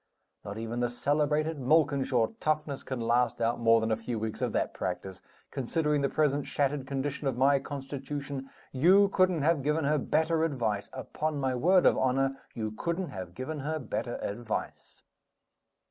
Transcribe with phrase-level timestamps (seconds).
[0.43, 4.51] Not even the celebrated Malkinshaw toughness can last out more than a few weeks of
[4.53, 5.21] that practice.
[5.51, 10.89] Considering the present shattered condition of my constitution, you couldn't have given her better advice
[10.91, 15.03] upon my word of honor, you couldn't have given her better advice!"